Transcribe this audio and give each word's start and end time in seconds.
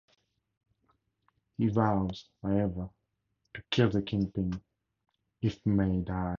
He 1.59 1.67
vows, 1.67 2.27
however, 2.41 2.89
to 3.53 3.63
kill 3.69 3.89
the 3.91 4.01
Kingpin 4.01 4.59
if 5.43 5.63
May 5.63 5.99
dies. 6.01 6.29